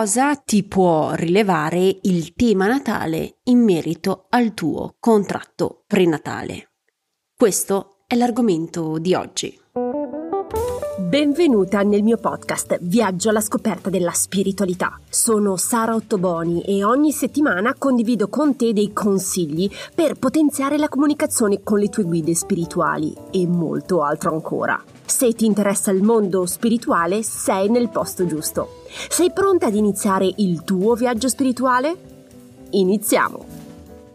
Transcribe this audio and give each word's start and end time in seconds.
cosa 0.00 0.34
ti 0.34 0.64
può 0.64 1.12
rilevare 1.12 1.98
il 2.04 2.32
tema 2.32 2.66
natale 2.66 3.40
in 3.44 3.62
merito 3.62 4.28
al 4.30 4.54
tuo 4.54 4.94
contratto 4.98 5.82
prenatale? 5.86 6.70
Questo 7.36 7.98
è 8.06 8.14
l'argomento 8.14 8.96
di 8.96 9.12
oggi. 9.12 9.60
Benvenuta 10.96 11.82
nel 11.82 12.02
mio 12.02 12.16
podcast 12.16 12.78
Viaggio 12.80 13.28
alla 13.28 13.42
scoperta 13.42 13.90
della 13.90 14.12
spiritualità. 14.12 14.98
Sono 15.06 15.56
Sara 15.56 15.94
Ottoboni 15.94 16.62
e 16.62 16.82
ogni 16.82 17.12
settimana 17.12 17.74
condivido 17.74 18.28
con 18.28 18.56
te 18.56 18.72
dei 18.72 18.94
consigli 18.94 19.68
per 19.94 20.14
potenziare 20.14 20.78
la 20.78 20.88
comunicazione 20.88 21.62
con 21.62 21.78
le 21.78 21.90
tue 21.90 22.04
guide 22.04 22.34
spirituali 22.34 23.14
e 23.30 23.46
molto 23.46 24.02
altro 24.02 24.32
ancora. 24.32 24.82
Se 25.10 25.32
ti 25.32 25.44
interessa 25.44 25.90
il 25.90 26.04
mondo 26.04 26.46
spirituale, 26.46 27.24
sei 27.24 27.68
nel 27.68 27.90
posto 27.90 28.26
giusto. 28.26 28.84
Sei 29.08 29.32
pronta 29.32 29.66
ad 29.66 29.74
iniziare 29.74 30.32
il 30.36 30.62
tuo 30.62 30.94
viaggio 30.94 31.28
spirituale? 31.28 31.96
Iniziamo! 32.70 33.44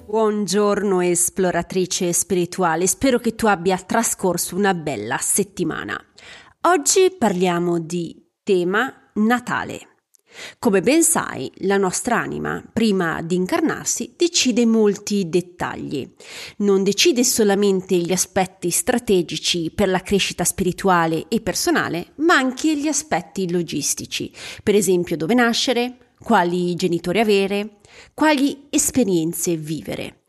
Buongiorno 0.06 1.02
esploratrice 1.02 2.14
spirituale, 2.14 2.88
spero 2.88 3.20
che 3.20 3.36
tu 3.36 3.46
abbia 3.46 3.78
trascorso 3.78 4.56
una 4.56 4.74
bella 4.74 5.18
settimana. 5.18 6.02
Oggi 6.62 7.14
parliamo 7.20 7.78
di 7.78 8.30
tema 8.42 8.92
Natale. 9.16 9.95
Come 10.60 10.82
ben 10.82 11.04
sai, 11.04 11.52
la 11.60 11.78
nostra 11.78 12.20
anima, 12.20 12.64
prima 12.72 13.22
di 13.22 13.36
incarnarsi, 13.36 14.14
decide 14.16 14.66
molti 14.66 15.30
dettagli. 15.30 16.10
Non 16.58 16.84
decide 16.84 17.24
solamente 17.24 17.96
gli 17.96 18.12
aspetti 18.12 18.70
strategici 18.70 19.72
per 19.74 19.90
la 19.90 20.00
crescita 20.00 20.44
spirituale 20.44 21.28
e 21.28 21.42
personale, 21.42 22.14
ma 22.18 22.36
anche 22.36 22.76
gli 22.76 22.88
aspetti 22.88 23.52
logistici, 23.52 24.32
per 24.64 24.76
esempio 24.76 25.18
dove 25.18 25.34
nascere, 25.34 25.98
quali 26.20 26.76
genitori 26.76 27.20
avere, 27.20 27.78
quali 28.14 28.68
esperienze 28.70 29.56
vivere. 29.56 30.22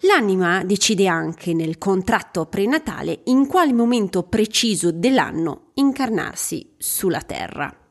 L'anima 0.00 0.64
decide 0.64 1.06
anche 1.06 1.54
nel 1.54 1.78
contratto 1.78 2.46
prenatale 2.46 3.20
in 3.24 3.46
quale 3.46 3.72
momento 3.72 4.22
preciso 4.24 4.90
dell'anno 4.90 5.70
incarnarsi 5.74 6.74
sulla 6.76 7.20
Terra. 7.20 7.83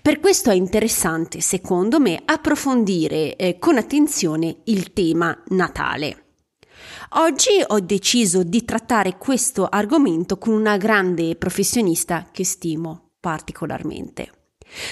Per 0.00 0.20
questo 0.20 0.50
è 0.50 0.54
interessante, 0.54 1.40
secondo 1.40 2.00
me, 2.00 2.20
approfondire 2.24 3.36
eh, 3.36 3.58
con 3.58 3.76
attenzione 3.76 4.58
il 4.64 4.92
tema 4.92 5.42
Natale. 5.48 6.24
Oggi 7.16 7.62
ho 7.66 7.80
deciso 7.80 8.42
di 8.42 8.64
trattare 8.64 9.16
questo 9.16 9.66
argomento 9.66 10.38
con 10.38 10.52
una 10.52 10.76
grande 10.76 11.36
professionista 11.36 12.28
che 12.30 12.44
stimo 12.44 13.12
particolarmente. 13.20 14.30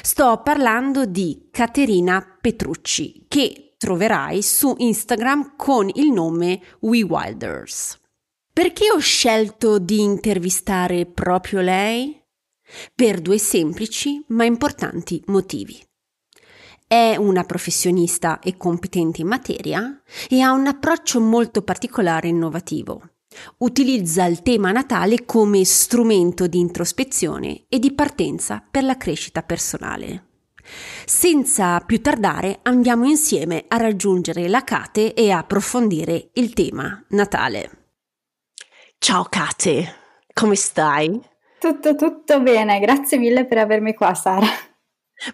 Sto 0.03 0.41
parlando 0.43 1.07
di 1.07 1.49
Caterina 1.51 2.39
Petrucci, 2.41 3.25
che 3.27 3.75
troverai 3.77 4.43
su 4.43 4.75
Instagram 4.79 5.55
con 5.57 5.91
il 5.95 6.13
nome 6.13 6.61
We 6.81 7.03
Wilders. 7.03 7.99
Perché 8.53 8.91
ho 8.93 8.99
scelto 8.99 9.79
di 9.79 10.01
intervistare 10.01 11.07
proprio 11.07 11.61
lei? 11.61 12.22
Per 12.95 13.21
due 13.21 13.39
semplici 13.39 14.25
ma 14.29 14.45
importanti 14.45 15.23
motivi. 15.27 15.81
È 16.87 17.17
una 17.17 17.45
professionista 17.45 18.39
e 18.41 18.57
competente 18.57 19.23
in 19.23 19.27
materia 19.27 20.03
e 20.29 20.41
ha 20.41 20.53
un 20.53 20.67
approccio 20.67 21.21
molto 21.21 21.63
particolare 21.63 22.27
e 22.27 22.31
innovativo. 22.31 23.13
Utilizza 23.59 24.27
il 24.27 24.43
tema 24.43 24.73
natale 24.73 25.25
come 25.25 25.65
strumento 25.65 26.47
di 26.47 26.59
introspezione 26.59 27.65
e 27.69 27.79
di 27.79 27.95
partenza 27.95 28.63
per 28.71 28.85
la 28.85 28.99
crescita 28.99 29.43
personale. 29.43 30.27
Senza 31.07 31.81
più 31.81 32.01
tardare 32.01 32.61
andiamo 32.63 33.07
insieme 33.07 33.65
a 33.69 33.79
raggiungere 33.79 34.49
la 34.49 34.63
Cate 34.63 35.15
e 35.15 35.31
a 35.31 35.39
approfondire 35.39 36.31
il 36.35 36.53
tema 36.53 37.05
Natale. 37.09 37.71
Ciao 38.99 39.25
Cate, 39.25 39.95
come 40.33 40.55
stai? 40.55 41.31
Tutto, 41.63 41.95
tutto 41.95 42.41
bene, 42.41 42.81
grazie 42.81 43.19
mille 43.19 43.47
per 43.47 43.59
avermi 43.59 43.95
qua, 43.95 44.15
Sara. 44.15 44.45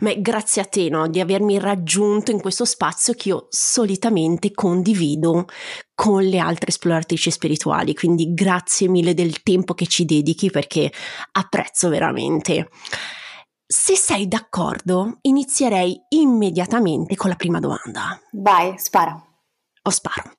Ma 0.01 0.13
grazie 0.13 0.61
a 0.61 0.67
te 0.67 0.91
no, 0.91 1.09
di 1.09 1.21
avermi 1.21 1.59
raggiunto 1.59 2.31
in 2.31 2.39
questo 2.39 2.67
spazio 2.67 3.15
che 3.15 3.31
io 3.31 3.47
solitamente 3.49 4.53
condivido 4.53 5.47
con 5.95 6.23
le 6.23 6.39
altre 6.39 6.69
esploratrici 6.69 7.31
spirituali, 7.31 7.95
quindi 7.95 8.35
grazie 8.35 8.89
mille 8.89 9.15
del 9.15 9.43
tempo 9.43 9.73
che 9.73 9.87
ci 9.87 10.05
dedichi 10.05 10.51
perché 10.51 10.93
apprezzo 11.33 11.89
veramente. 11.89 12.69
Se 13.67 13.97
sei 13.97 14.29
d'accordo, 14.29 15.17
inizierei 15.23 15.99
immediatamente 16.11 17.17
con 17.17 17.31
la 17.31 17.37
prima 17.37 17.59
domanda. 17.59 18.21
Vai, 18.33 18.75
spara 18.77 19.19
o 19.89 19.91
sparo. 19.91 20.33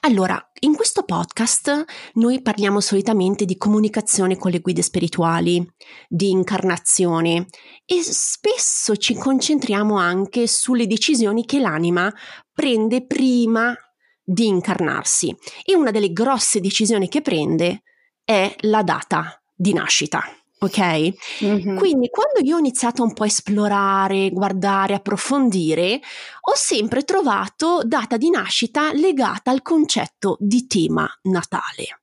Allora, 0.00 0.50
in 0.66 0.74
questo 0.74 1.04
podcast 1.04 1.84
noi 2.14 2.42
parliamo 2.42 2.80
solitamente 2.80 3.44
di 3.44 3.56
comunicazione 3.56 4.36
con 4.36 4.50
le 4.50 4.58
guide 4.58 4.82
spirituali, 4.82 5.64
di 6.08 6.30
incarnazione 6.30 7.46
e 7.84 8.02
spesso 8.02 8.96
ci 8.96 9.14
concentriamo 9.14 9.96
anche 9.96 10.48
sulle 10.48 10.88
decisioni 10.88 11.44
che 11.44 11.60
l'anima 11.60 12.12
prende 12.52 13.06
prima 13.06 13.74
di 14.22 14.46
incarnarsi. 14.48 15.34
E 15.64 15.76
una 15.76 15.92
delle 15.92 16.12
grosse 16.12 16.60
decisioni 16.60 17.08
che 17.08 17.22
prende 17.22 17.82
è 18.24 18.52
la 18.62 18.82
data 18.82 19.40
di 19.54 19.72
nascita 19.72 20.24
ok? 20.66 21.44
Mm-hmm. 21.44 21.76
Quindi 21.76 22.08
quando 22.08 22.40
io 22.40 22.56
ho 22.56 22.58
iniziato 22.58 23.02
un 23.02 23.12
po' 23.12 23.24
a 23.24 23.26
esplorare, 23.26 24.30
guardare, 24.30 24.94
approfondire, 24.94 26.00
ho 26.40 26.54
sempre 26.54 27.02
trovato 27.02 27.82
data 27.84 28.16
di 28.16 28.30
nascita 28.30 28.92
legata 28.92 29.50
al 29.50 29.62
concetto 29.62 30.36
di 30.38 30.66
tema 30.66 31.08
natale. 31.22 32.02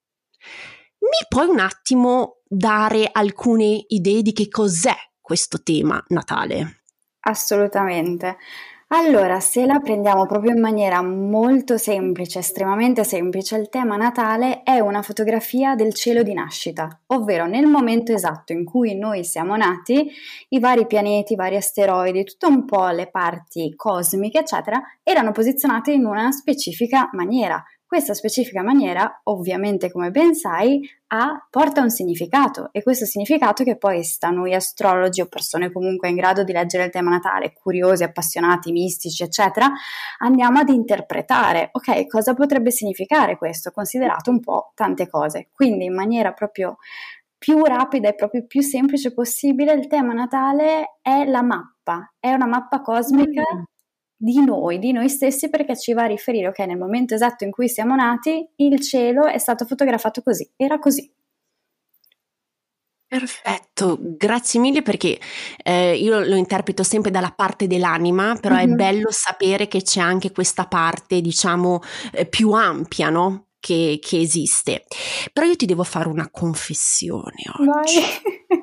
Mi 0.99 1.27
puoi 1.27 1.47
un 1.47 1.59
attimo 1.59 2.41
dare 2.47 3.09
alcune 3.11 3.83
idee 3.87 4.21
di 4.21 4.33
che 4.33 4.47
cos'è 4.47 4.95
questo 5.19 5.61
tema 5.61 6.03
natale? 6.09 6.83
Assolutamente. 7.21 8.37
Allora, 8.95 9.39
se 9.39 9.65
la 9.65 9.79
prendiamo 9.79 10.27
proprio 10.27 10.51
in 10.51 10.59
maniera 10.59 11.01
molto 11.01 11.79
semplice, 11.79 12.37
estremamente 12.37 13.03
semplice, 13.03 13.55
il 13.55 13.67
tema 13.69 13.95
natale 13.95 14.61
è 14.61 14.77
una 14.77 15.01
fotografia 15.01 15.73
del 15.73 15.95
cielo 15.95 16.21
di 16.21 16.31
nascita, 16.35 17.01
ovvero 17.07 17.47
nel 17.47 17.65
momento 17.65 18.13
esatto 18.13 18.53
in 18.53 18.63
cui 18.63 18.95
noi 18.95 19.23
siamo 19.23 19.55
nati, 19.55 20.11
i 20.49 20.59
vari 20.59 20.85
pianeti, 20.85 21.33
i 21.33 21.35
vari 21.35 21.55
asteroidi, 21.55 22.23
tutto 22.23 22.47
un 22.47 22.65
po' 22.65 22.87
le 22.89 23.09
parti 23.09 23.73
cosmiche, 23.75 24.41
eccetera, 24.41 24.79
erano 25.01 25.31
posizionate 25.31 25.91
in 25.91 26.05
una 26.05 26.31
specifica 26.31 27.09
maniera. 27.13 27.63
Questa 27.93 28.15
specifica 28.15 28.63
maniera, 28.63 29.21
ovviamente 29.25 29.91
come 29.91 30.09
ben 30.09 30.33
sai, 30.33 30.81
ha, 31.09 31.47
porta 31.47 31.81
un 31.83 31.91
significato 31.91 32.69
e 32.71 32.81
questo 32.81 33.05
significato 33.05 33.63
che 33.63 33.77
poi 33.77 34.03
sta 34.03 34.31
noi 34.31 34.55
astrologi 34.55 35.21
o 35.21 35.27
persone 35.27 35.71
comunque 35.71 36.09
in 36.09 36.15
grado 36.15 36.43
di 36.43 36.51
leggere 36.53 36.85
il 36.85 36.89
tema 36.89 37.11
natale, 37.11 37.53
curiosi, 37.53 38.03
appassionati, 38.03 38.71
mistici, 38.71 39.21
eccetera, 39.21 39.71
andiamo 40.17 40.57
ad 40.57 40.69
interpretare, 40.69 41.69
ok, 41.71 42.07
cosa 42.07 42.33
potrebbe 42.33 42.71
significare 42.71 43.37
questo, 43.37 43.69
considerato 43.69 44.31
un 44.31 44.39
po' 44.39 44.71
tante 44.73 45.07
cose. 45.07 45.49
Quindi 45.53 45.85
in 45.85 45.93
maniera 45.93 46.33
proprio 46.33 46.77
più 47.37 47.63
rapida 47.63 48.09
e 48.09 48.15
proprio 48.15 48.43
più 48.47 48.61
semplice 48.61 49.13
possibile, 49.13 49.73
il 49.73 49.85
tema 49.85 50.13
natale 50.13 50.97
è 50.99 51.25
la 51.25 51.43
mappa, 51.43 52.11
è 52.19 52.33
una 52.33 52.47
mappa 52.47 52.81
cosmica 52.81 53.43
mm 53.53 53.72
di 54.15 54.43
noi, 54.43 54.79
di 54.79 54.91
noi 54.91 55.09
stessi, 55.09 55.49
perché 55.49 55.77
ci 55.77 55.93
va 55.93 56.03
a 56.03 56.07
riferire, 56.07 56.47
ok, 56.47 56.59
nel 56.59 56.77
momento 56.77 57.13
esatto 57.13 57.43
in 57.43 57.51
cui 57.51 57.67
siamo 57.67 57.95
nati, 57.95 58.47
il 58.57 58.79
cielo 58.79 59.25
è 59.25 59.37
stato 59.37 59.65
fotografato 59.65 60.21
così, 60.21 60.49
era 60.55 60.79
così. 60.79 61.11
Perfetto, 63.13 63.99
grazie 63.99 64.59
mille 64.59 64.81
perché 64.81 65.19
eh, 65.63 65.95
io 65.95 66.21
lo 66.21 66.35
interpreto 66.35 66.81
sempre 66.81 67.11
dalla 67.11 67.29
parte 67.29 67.67
dell'anima, 67.67 68.35
però 68.41 68.55
mm-hmm. 68.55 68.71
è 68.71 68.75
bello 68.75 69.11
sapere 69.11 69.67
che 69.67 69.83
c'è 69.83 69.99
anche 69.99 70.31
questa 70.31 70.65
parte, 70.65 71.21
diciamo, 71.21 71.81
eh, 72.11 72.25
più 72.25 72.53
ampia, 72.53 73.11
no? 73.11 73.49
Che, 73.59 73.99
che, 74.01 74.19
esiste. 74.19 74.85
Però 75.31 75.45
io 75.45 75.55
ti 75.55 75.67
devo 75.67 75.83
fare 75.83 76.09
una 76.09 76.27
confessione 76.31 77.43
oggi. 77.59 77.99
Vai. 77.99 78.62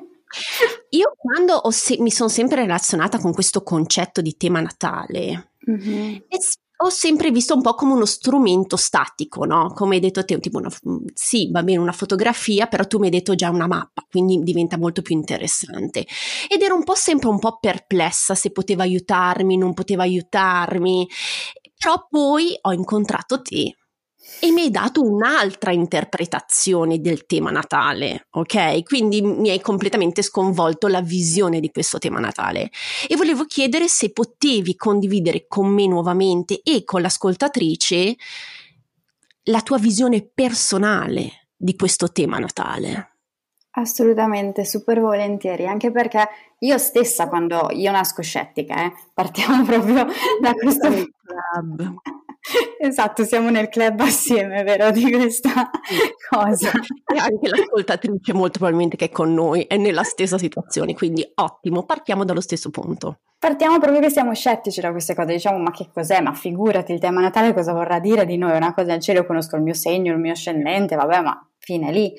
Io 0.89 1.13
quando 1.17 1.61
se- 1.71 1.97
mi 1.99 2.11
sono 2.11 2.29
sempre 2.29 2.61
relazionata 2.61 3.19
con 3.19 3.33
questo 3.33 3.63
concetto 3.63 4.21
di 4.21 4.35
tema 4.37 4.61
natale, 4.61 5.53
mm-hmm. 5.69 6.17
ho 6.83 6.89
sempre 6.89 7.31
visto 7.31 7.53
un 7.53 7.61
po' 7.61 7.75
come 7.75 7.93
uno 7.93 8.05
strumento 8.05 8.75
statico, 8.75 9.45
no? 9.45 9.71
Come 9.73 9.95
hai 9.95 10.01
detto 10.01 10.25
te, 10.25 10.39
tipo 10.39 10.57
una, 10.57 10.71
sì, 11.13 11.49
va 11.51 11.63
bene 11.63 11.79
una 11.79 11.91
fotografia, 11.91 12.67
però 12.67 12.85
tu 12.85 12.97
mi 12.97 13.05
hai 13.05 13.11
detto 13.11 13.35
già 13.35 13.49
una 13.49 13.67
mappa, 13.67 14.05
quindi 14.09 14.39
diventa 14.41 14.77
molto 14.77 15.01
più 15.01 15.15
interessante. 15.15 16.05
Ed 16.47 16.61
ero 16.61 16.75
un 16.75 16.83
po' 16.83 16.95
sempre 16.95 17.29
un 17.29 17.39
po' 17.39 17.57
perplessa 17.59 18.35
se 18.35 18.51
poteva 18.51 18.83
aiutarmi, 18.83 19.57
non 19.57 19.73
poteva 19.73 20.03
aiutarmi, 20.03 21.07
però 21.77 22.07
poi 22.09 22.57
ho 22.61 22.73
incontrato 22.73 23.41
te 23.41 23.75
e 24.39 24.51
mi 24.51 24.61
hai 24.61 24.71
dato 24.71 25.01
un'altra 25.01 25.71
interpretazione 25.71 26.99
del 26.99 27.25
tema 27.25 27.51
natale, 27.51 28.27
ok? 28.31 28.83
Quindi 28.83 29.21
mi 29.21 29.49
hai 29.49 29.59
completamente 29.61 30.21
sconvolto 30.21 30.87
la 30.87 31.01
visione 31.01 31.59
di 31.59 31.71
questo 31.71 31.97
tema 31.97 32.19
natale 32.19 32.69
e 33.07 33.15
volevo 33.15 33.45
chiedere 33.45 33.87
se 33.87 34.11
potevi 34.11 34.75
condividere 34.75 35.45
con 35.47 35.67
me 35.67 35.87
nuovamente 35.87 36.61
e 36.63 36.83
con 36.83 37.01
l'ascoltatrice 37.01 38.15
la 39.45 39.61
tua 39.61 39.77
visione 39.77 40.21
personale 40.21 41.49
di 41.55 41.75
questo 41.75 42.11
tema 42.11 42.37
natale. 42.37 43.07
Assolutamente, 43.73 44.65
super 44.65 44.99
volentieri, 44.99 45.65
anche 45.65 45.91
perché 45.91 46.27
io 46.59 46.77
stessa 46.77 47.29
quando 47.29 47.69
io 47.71 47.89
nasco 47.91 48.21
scettica, 48.21 48.85
eh, 48.85 48.93
partiamo 49.13 49.63
proprio 49.65 50.05
da 50.41 50.53
questo 50.53 50.89
club. 50.89 51.93
Esatto, 52.81 53.23
siamo 53.23 53.49
nel 53.49 53.69
club 53.69 53.99
assieme, 53.99 54.63
vero, 54.63 54.91
di 54.91 55.09
questa 55.11 55.69
cosa. 56.29 56.71
E 56.71 57.17
anche 57.17 57.47
l'ascoltatrice 57.47 58.33
molto 58.33 58.57
probabilmente 58.57 58.97
che 58.97 59.05
è 59.05 59.09
con 59.09 59.33
noi 59.33 59.63
è 59.63 59.77
nella 59.77 60.03
stessa 60.03 60.37
situazione, 60.37 60.93
quindi 60.93 61.29
ottimo, 61.35 61.83
partiamo 61.83 62.25
dallo 62.25 62.41
stesso 62.41 62.69
punto. 62.71 63.19
Partiamo 63.37 63.79
proprio 63.79 64.01
che 64.01 64.09
siamo 64.09 64.33
scettici 64.33 64.81
da 64.81 64.91
queste 64.91 65.15
cose, 65.15 65.33
diciamo 65.33 65.57
ma 65.57 65.71
che 65.71 65.89
cos'è? 65.93 66.21
Ma 66.21 66.33
figurati 66.33 66.91
il 66.93 66.99
tema 66.99 67.21
Natale 67.21 67.53
cosa 67.53 67.73
vorrà 67.73 67.99
dire 67.99 68.25
di 68.25 68.37
noi? 68.37 68.55
Una 68.55 68.73
cosa 68.73 68.91
del 68.91 69.01
cielo, 69.01 69.19
io 69.19 69.25
conosco 69.25 69.55
il 69.55 69.63
mio 69.63 69.73
segno, 69.73 70.13
il 70.13 70.19
mio 70.19 70.31
ascendente, 70.31 70.95
vabbè 70.95 71.21
ma 71.21 71.50
fine 71.61 71.91
lì. 71.91 72.13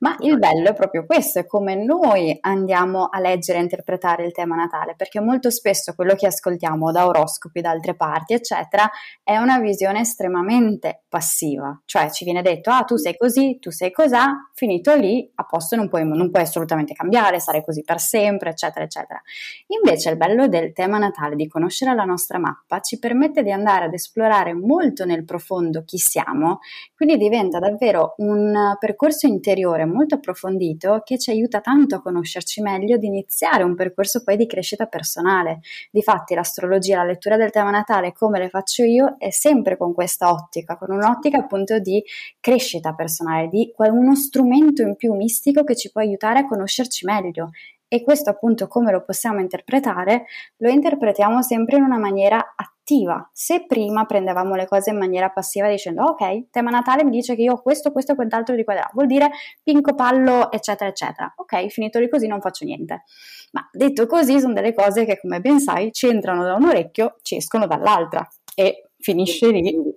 Ma 0.00 0.14
il 0.20 0.38
bello 0.38 0.68
è 0.68 0.74
proprio 0.74 1.04
questo, 1.04 1.40
è 1.40 1.46
come 1.46 1.74
noi 1.74 2.36
andiamo 2.40 3.08
a 3.10 3.18
leggere 3.18 3.58
e 3.58 3.62
interpretare 3.62 4.24
il 4.24 4.32
tema 4.32 4.54
natale, 4.54 4.94
perché 4.94 5.20
molto 5.20 5.50
spesso 5.50 5.94
quello 5.94 6.14
che 6.14 6.26
ascoltiamo 6.26 6.92
da 6.92 7.06
oroscopi, 7.06 7.60
da 7.60 7.70
altre 7.70 7.96
parti, 7.96 8.34
eccetera, 8.34 8.88
è 9.24 9.36
una 9.38 9.58
visione 9.58 10.00
estremamente 10.00 11.02
passiva, 11.08 11.80
cioè 11.84 12.10
ci 12.10 12.24
viene 12.24 12.42
detto, 12.42 12.70
ah 12.70 12.82
tu 12.82 12.96
sei 12.96 13.16
così, 13.16 13.58
tu 13.60 13.70
sei 13.70 13.90
cosà, 13.90 14.50
finito 14.54 14.94
lì, 14.94 15.28
a 15.34 15.44
posto 15.44 15.74
non 15.74 15.88
puoi, 15.88 16.06
non 16.06 16.30
puoi 16.30 16.42
assolutamente 16.42 16.94
cambiare, 16.94 17.40
sarai 17.40 17.64
così 17.64 17.82
per 17.82 17.98
sempre, 17.98 18.50
eccetera, 18.50 18.84
eccetera. 18.84 19.20
Invece 19.68 20.10
il 20.10 20.16
bello 20.16 20.46
del 20.46 20.72
tema 20.72 20.98
natale, 20.98 21.34
di 21.34 21.48
conoscere 21.48 21.94
la 21.94 22.04
nostra 22.04 22.38
mappa, 22.38 22.80
ci 22.80 23.00
permette 23.00 23.42
di 23.42 23.50
andare 23.50 23.86
ad 23.86 23.94
esplorare 23.94 24.54
molto 24.54 25.04
nel 25.04 25.24
profondo 25.24 25.82
chi 25.84 25.98
siamo, 25.98 26.60
quindi 26.94 27.16
diventa 27.16 27.58
davvero 27.58 28.14
un 28.18 28.76
percorso 28.78 28.87
interiore 29.26 29.84
molto 29.84 30.16
approfondito 30.16 31.02
che 31.04 31.18
ci 31.18 31.30
aiuta 31.30 31.60
tanto 31.60 31.96
a 31.96 32.02
conoscerci 32.02 32.60
meglio, 32.60 32.96
di 32.96 33.06
iniziare 33.06 33.62
un 33.62 33.74
percorso 33.74 34.22
poi 34.22 34.36
di 34.36 34.46
crescita 34.46 34.86
personale. 34.86 35.60
Difatti 35.90 36.34
l'astrologia, 36.34 36.98
la 36.98 37.04
lettura 37.04 37.36
del 37.36 37.50
tema 37.50 37.70
natale, 37.70 38.12
come 38.12 38.38
le 38.38 38.48
faccio 38.48 38.82
io, 38.84 39.16
è 39.18 39.30
sempre 39.30 39.76
con 39.76 39.92
questa 39.92 40.30
ottica, 40.30 40.76
con 40.76 40.90
un'ottica 40.90 41.38
appunto 41.38 41.78
di 41.78 42.02
crescita 42.40 42.94
personale, 42.94 43.48
di 43.48 43.72
uno 43.76 44.14
strumento 44.14 44.82
in 44.82 44.96
più 44.96 45.14
mistico 45.14 45.64
che 45.64 45.76
ci 45.76 45.90
può 45.90 46.00
aiutare 46.00 46.40
a 46.40 46.46
conoscerci 46.46 47.04
meglio 47.04 47.50
e 47.88 48.02
questo 48.02 48.30
appunto 48.30 48.68
come 48.68 48.92
lo 48.92 49.02
possiamo 49.02 49.40
interpretare? 49.40 50.26
Lo 50.58 50.70
interpretiamo 50.70 51.42
sempre 51.42 51.78
in 51.78 51.82
una 51.82 51.98
maniera 51.98 52.54
attiva. 52.54 53.28
Se 53.32 53.66
prima 53.66 54.04
prendevamo 54.04 54.54
le 54.54 54.66
cose 54.66 54.90
in 54.90 54.98
maniera 54.98 55.30
passiva 55.30 55.68
dicendo 55.68 56.04
ok, 56.04 56.50
tema 56.50 56.70
Natale 56.70 57.04
mi 57.04 57.10
dice 57.10 57.34
che 57.34 57.42
io 57.42 57.54
ho 57.54 57.62
questo, 57.62 57.90
questo 57.90 58.12
e 58.12 58.14
quant'altro 58.14 58.54
di 58.54 58.64
qua 58.64 58.74
vuol 58.92 59.06
dire 59.06 59.30
pinco 59.62 59.94
pallo, 59.94 60.50
eccetera, 60.52 60.90
eccetera. 60.90 61.32
Ok, 61.36 61.66
finito 61.68 61.98
lì 61.98 62.08
così 62.08 62.26
non 62.26 62.40
faccio 62.40 62.64
niente. 62.64 63.04
Ma 63.52 63.66
detto 63.72 64.06
così 64.06 64.38
sono 64.38 64.52
delle 64.52 64.74
cose 64.74 65.04
che 65.04 65.18
come 65.18 65.40
ben 65.40 65.58
sai 65.58 65.90
ci 65.92 66.06
entrano 66.06 66.44
da 66.44 66.54
un 66.54 66.66
orecchio, 66.66 67.16
ci 67.22 67.36
escono 67.36 67.66
dall'altra 67.66 68.26
e 68.54 68.90
finisce 68.98 69.50
lì 69.50 69.96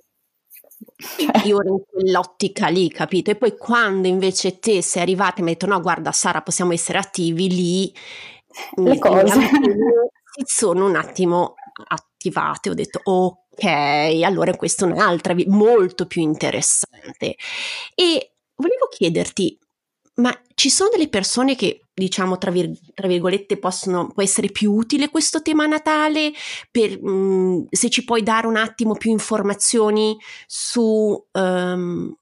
cioè. 1.02 1.46
Io 1.46 1.60
ero 1.60 1.74
in 1.74 1.82
quell'ottica 1.86 2.68
lì, 2.68 2.90
capito? 2.90 3.32
E 3.32 3.36
poi 3.36 3.58
quando 3.58 4.08
invece 4.08 4.60
te 4.60 4.82
sei 4.82 5.02
arrivata 5.02 5.38
e 5.38 5.42
mi 5.42 5.50
hai 5.50 5.54
detto 5.56 5.68
no, 5.68 5.82
guarda 5.82 6.12
Sara, 6.12 6.42
possiamo 6.42 6.74
essere 6.74 6.98
attivi 6.98 7.50
lì, 7.50 7.94
le 8.78 9.00
cose 9.00 9.40
si 9.40 10.44
sono 10.46 10.86
un 10.86 10.96
attimo 10.96 11.56
attivate, 11.88 12.70
ho 12.70 12.74
detto 12.74 13.02
ok, 13.04 14.22
allora 14.24 14.56
questa 14.56 14.86
è 14.86 14.92
un'altra, 14.92 15.36
molto 15.48 16.06
più 16.06 16.22
interessante. 16.22 17.36
E 17.96 18.34
volevo 18.56 18.88
chiederti, 18.90 19.58
ma 20.16 20.38
ci 20.56 20.70
sono 20.70 20.90
delle 20.92 21.10
persone 21.10 21.56
che, 21.56 21.86
diciamo, 21.94 22.38
tra, 22.38 22.52
vir- 22.52 22.78
tra 22.94 23.08
virgolette, 23.08 23.58
possono, 23.58 24.08
può 24.08 24.22
essere 24.22 24.50
più 24.50 24.74
utile 24.74 25.10
questo 25.10 25.42
tema 25.42 25.66
Natale? 25.66 26.32
Per, 26.70 27.02
mh, 27.02 27.10
mm, 27.10 27.62
se 27.70 27.90
ci 27.90 28.04
puoi 28.04 28.24
dare 28.24 28.48
un 28.48 28.58
attimo 28.58 28.96
più 28.96 29.12
informazioni 29.12 30.18
su 30.46 31.26
um, 31.32 32.16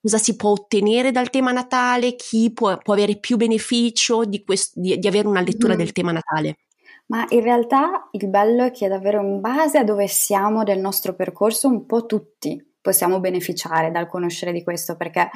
cosa 0.00 0.18
si 0.18 0.36
può 0.36 0.50
ottenere 0.50 1.10
dal 1.10 1.30
tema 1.30 1.52
Natale, 1.52 2.14
chi 2.14 2.52
può, 2.52 2.78
può 2.78 2.94
avere 2.94 3.18
più 3.18 3.36
beneficio 3.36 4.24
di, 4.24 4.44
quest- 4.44 4.78
di, 4.78 4.98
di 4.98 5.06
avere 5.06 5.26
una 5.26 5.40
lettura 5.40 5.74
mm. 5.74 5.78
del 5.78 5.92
tema 5.92 6.12
Natale? 6.12 6.58
Ma 7.06 7.24
in 7.30 7.40
realtà 7.40 8.08
il 8.12 8.28
bello 8.28 8.64
è 8.64 8.70
che 8.70 8.86
davvero 8.86 9.20
in 9.22 9.40
base 9.40 9.78
a 9.78 9.84
dove 9.84 10.06
siamo 10.08 10.62
del 10.62 10.78
nostro 10.78 11.14
percorso, 11.14 11.66
un 11.66 11.86
po' 11.86 12.04
tutti 12.04 12.62
possiamo 12.88 13.20
beneficiare 13.20 13.90
dal 13.90 14.08
conoscere 14.08 14.50
di 14.50 14.62
questo, 14.62 14.96
perché 14.96 15.28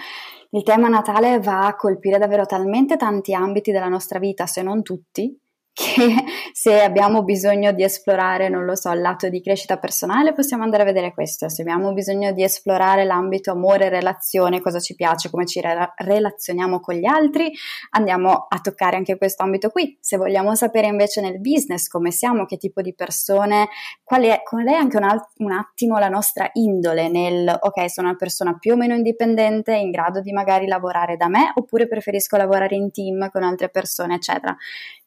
il 0.53 0.63
tema 0.63 0.89
Natale 0.89 1.39
va 1.39 1.67
a 1.67 1.77
colpire 1.77 2.17
davvero 2.17 2.47
talmente 2.47 2.97
tanti 2.97 3.35
ambiti 3.35 3.73
della 3.73 3.89
nostra 3.89 4.19
vita, 4.19 4.47
se 4.47 4.63
non 4.63 4.83
tutti, 4.83 5.39
che 5.73 5.83
se 6.53 6.83
abbiamo 6.83 7.23
bisogno 7.25 7.73
di 7.73 7.83
esplorare, 7.83 8.49
non 8.49 8.65
lo 8.65 8.75
so, 8.75 8.91
il 8.93 9.01
lato 9.01 9.29
di 9.29 9.41
crescita 9.41 9.79
personale, 9.79 10.33
possiamo 10.33 10.63
andare 10.63 10.83
a 10.83 10.87
vedere 10.87 11.13
questo. 11.15 11.49
Se 11.49 11.63
abbiamo 11.63 11.93
bisogno 11.93 12.33
di 12.33 12.43
esplorare 12.43 13.05
l'ambito 13.05 13.53
amore, 13.53 13.89
relazione, 13.89 14.61
cosa 14.61 14.79
ci 14.79 14.95
piace, 14.95 15.31
come 15.31 15.47
ci 15.47 15.61
re- 15.61 15.93
relazioniamo 15.97 16.81
con 16.81 16.95
gli 16.95 17.07
altri, 17.07 17.51
andiamo 17.91 18.47
a 18.49 18.59
toccare 18.61 18.97
anche 18.97 19.17
questo 19.17 19.43
ambito 19.43 19.71
qui. 19.71 19.97
Se 20.01 20.17
vogliamo 20.17 20.55
sapere 20.55 20.87
invece 20.87 21.21
nel 21.21 21.41
business 21.41 21.89
come 21.89 22.11
siamo, 22.11 22.45
che 22.45 22.59
tipo 22.59 22.83
di 22.83 22.95
persone, 22.95 23.69
qual 24.05 24.23
è, 24.25 24.43
qual 24.45 24.67
è 24.67 24.75
anche 24.75 24.97
un, 24.99 25.05
al- 25.05 25.27
un 25.39 25.53
attimo 25.53 25.99
la 25.99 26.09
nostra 26.09 26.49
indole 26.53 27.09
nel, 27.09 27.57
ok, 27.61 27.91
sono 27.91 28.09
una 28.09 28.17
persona 28.17 28.57
più 28.59 28.75
o 28.75 28.77
meno 28.77 28.95
indipendente, 28.95 29.75
in 29.75 29.91
grado 29.91 30.21
di 30.21 30.33
magari 30.33 30.67
lavorare 30.67 31.17
da 31.17 31.29
me, 31.29 31.51
oppure 31.55 31.89
preferisco 31.89 32.37
lavorare 32.37 32.77
in 32.77 32.91
team 32.91 33.31
con 33.31 33.43
altre 33.43 33.71
persone, 33.71 34.17
eccetera. 34.17 34.55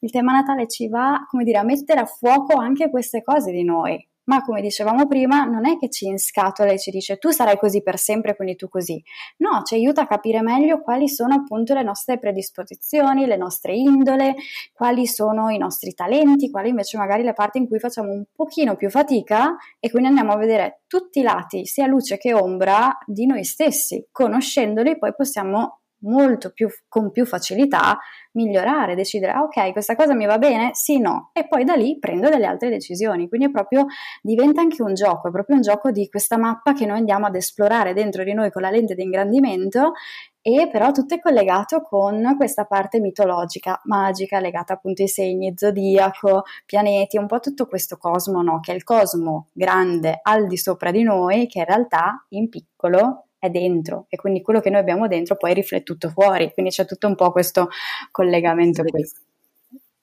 Il 0.00 0.10
tema 0.10 0.32
Natale 0.32 0.55
Natale 0.56 0.68
ci 0.68 0.88
va, 0.88 1.26
come 1.28 1.44
dire, 1.44 1.58
a 1.58 1.62
mettere 1.62 2.00
a 2.00 2.06
fuoco 2.06 2.58
anche 2.58 2.90
queste 2.90 3.22
cose 3.22 3.52
di 3.52 3.62
noi. 3.62 4.04
Ma 4.24 4.42
come 4.42 4.60
dicevamo 4.60 5.06
prima, 5.06 5.44
non 5.44 5.68
è 5.68 5.78
che 5.78 5.88
ci 5.88 6.06
inscatola 6.06 6.72
e 6.72 6.80
ci 6.80 6.90
dice 6.90 7.16
tu 7.16 7.30
sarai 7.30 7.56
così 7.58 7.80
per 7.80 7.96
sempre, 7.96 8.34
quindi 8.34 8.56
tu 8.56 8.68
così. 8.68 9.00
No, 9.36 9.62
ci 9.62 9.74
aiuta 9.74 10.00
a 10.00 10.06
capire 10.08 10.42
meglio 10.42 10.80
quali 10.80 11.08
sono 11.08 11.34
appunto 11.34 11.74
le 11.74 11.84
nostre 11.84 12.18
predisposizioni, 12.18 13.24
le 13.24 13.36
nostre 13.36 13.76
indole, 13.76 14.34
quali 14.72 15.06
sono 15.06 15.48
i 15.50 15.58
nostri 15.58 15.94
talenti, 15.94 16.50
quali 16.50 16.70
invece 16.70 16.98
magari 16.98 17.22
le 17.22 17.34
parti 17.34 17.58
in 17.58 17.68
cui 17.68 17.78
facciamo 17.78 18.10
un 18.10 18.24
pochino 18.34 18.74
più 18.74 18.90
fatica 18.90 19.56
e 19.78 19.90
quindi 19.90 20.08
andiamo 20.08 20.32
a 20.32 20.38
vedere 20.38 20.80
tutti 20.88 21.20
i 21.20 21.22
lati, 21.22 21.64
sia 21.64 21.86
luce 21.86 22.18
che 22.18 22.34
ombra, 22.34 22.98
di 23.06 23.26
noi 23.26 23.44
stessi. 23.44 24.08
Conoscendoli 24.10 24.98
poi 24.98 25.14
possiamo 25.14 25.82
molto 26.00 26.50
più, 26.52 26.68
con 26.88 27.10
più 27.10 27.24
facilità 27.24 27.98
migliorare, 28.32 28.94
decidere, 28.94 29.32
ah, 29.32 29.42
ok, 29.42 29.72
questa 29.72 29.96
cosa 29.96 30.14
mi 30.14 30.26
va 30.26 30.38
bene, 30.38 30.70
sì, 30.74 30.98
no, 30.98 31.30
e 31.32 31.48
poi 31.48 31.64
da 31.64 31.74
lì 31.74 31.98
prendo 31.98 32.28
delle 32.28 32.46
altre 32.46 32.68
decisioni. 32.68 33.28
Quindi 33.28 33.46
è 33.46 33.50
proprio, 33.50 33.86
diventa 34.20 34.60
anche 34.60 34.82
un 34.82 34.94
gioco, 34.94 35.28
è 35.28 35.30
proprio 35.30 35.56
un 35.56 35.62
gioco 35.62 35.90
di 35.90 36.08
questa 36.08 36.36
mappa 36.36 36.72
che 36.72 36.86
noi 36.86 36.98
andiamo 36.98 37.26
ad 37.26 37.34
esplorare 37.34 37.94
dentro 37.94 38.22
di 38.24 38.34
noi 38.34 38.50
con 38.50 38.62
la 38.62 38.70
lente 38.70 38.94
di 38.94 39.02
ingrandimento 39.02 39.92
e 40.42 40.68
però 40.70 40.92
tutto 40.92 41.14
è 41.14 41.18
collegato 41.18 41.80
con 41.80 42.34
questa 42.36 42.66
parte 42.66 43.00
mitologica, 43.00 43.80
magica, 43.84 44.38
legata 44.38 44.74
appunto 44.74 45.02
ai 45.02 45.08
segni, 45.08 45.54
zodiaco, 45.56 46.44
pianeti, 46.64 47.16
un 47.16 47.26
po' 47.26 47.40
tutto 47.40 47.66
questo 47.66 47.96
cosmo, 47.96 48.42
no? 48.42 48.60
Che 48.60 48.70
è 48.70 48.74
il 48.74 48.84
cosmo 48.84 49.48
grande 49.52 50.20
al 50.22 50.46
di 50.46 50.56
sopra 50.56 50.92
di 50.92 51.02
noi, 51.02 51.48
che 51.48 51.58
in 51.58 51.64
realtà 51.64 52.26
in 52.28 52.48
piccolo 52.48 53.25
è 53.46 53.50
dentro 53.50 54.06
e 54.08 54.16
quindi 54.16 54.42
quello 54.42 54.60
che 54.60 54.70
noi 54.70 54.80
abbiamo 54.80 55.08
dentro 55.08 55.36
poi 55.36 55.54
riflettuto 55.54 56.08
fuori, 56.10 56.52
quindi 56.52 56.72
c'è 56.72 56.84
tutto 56.84 57.06
un 57.06 57.14
po' 57.14 57.32
questo 57.32 57.68
collegamento 58.10 58.82
qui. 58.84 59.04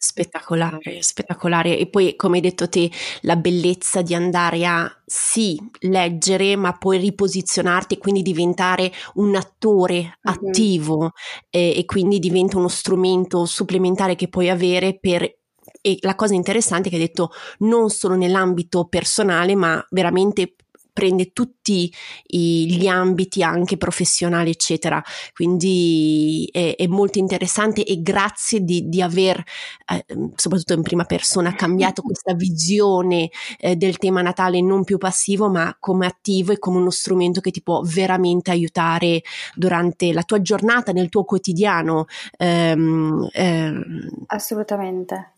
Spettacolare, 0.04 1.02
spettacolare. 1.02 1.78
E 1.78 1.88
poi, 1.88 2.18
come 2.18 2.36
hai 2.36 2.42
detto 2.42 2.68
te, 2.68 2.92
la 3.22 3.38
bellezza 3.38 4.02
di 4.02 4.14
andare 4.14 4.66
a 4.66 5.02
sì 5.06 5.58
leggere, 5.80 6.58
ma 6.58 6.74
poi 6.74 6.98
riposizionarti 6.98 7.94
e 7.94 7.98
quindi 8.00 8.22
diventare 8.22 8.92
un 9.14 9.34
attore 9.34 9.96
mm-hmm. 9.96 10.12
attivo 10.24 11.14
eh, 11.50 11.74
e 11.78 11.86
quindi 11.86 12.20
diventa 12.20 12.58
uno 12.58 12.68
strumento 12.68 13.46
supplementare 13.46 14.16
che 14.16 14.28
puoi 14.28 14.50
avere 14.50 15.00
per 15.00 15.38
e 15.86 15.98
la 16.02 16.16
cosa 16.16 16.34
interessante 16.34 16.88
è 16.88 16.92
che 16.92 16.98
hai 16.98 17.06
detto 17.08 17.32
non 17.60 17.90
solo 17.90 18.16
nell'ambito 18.16 18.86
personale, 18.86 19.56
ma 19.56 19.86
veramente 19.90 20.56
prende 20.94 21.34
tutti 21.34 21.92
i, 22.28 22.72
gli 22.72 22.88
ambiti 22.88 23.42
anche 23.44 23.78
professionali, 23.78 24.52
eccetera. 24.52 25.04
Quindi 25.34 26.48
è, 26.52 26.76
è 26.78 26.88
molto 26.88 27.18
interessante 27.18 27.84
e 27.84 28.02
grazie 28.02 28.64
di, 28.64 28.88
di 28.88 29.02
aver, 29.02 29.44
eh, 29.92 30.06
soprattutto 30.36 30.74
in 30.74 30.84
prima 30.84 31.06
persona, 31.06 31.56
cambiato 31.56 32.02
questa 32.04 32.34
visione 32.34 33.30
eh, 33.58 33.76
del 33.76 33.98
tema 33.98 34.22
natale 34.22 34.62
non 34.62 34.84
più 34.84 34.98
passivo, 34.98 35.50
ma 35.50 35.76
come 35.80 36.06
attivo 36.06 36.52
e 36.52 36.60
come 36.60 36.78
uno 36.78 36.92
strumento 36.92 37.42
che 37.42 37.52
ti 37.52 37.64
può 37.64 37.82
veramente 37.82 38.52
aiutare 38.52 39.24
durante 39.56 40.14
la 40.14 40.24
tua 40.24 40.42
giornata, 40.42 40.92
nel 40.92 41.10
tuo 41.10 41.24
quotidiano. 41.24 42.06
Ehm, 42.38 43.28
ehm. 43.34 44.26
Assolutamente. 44.28 45.32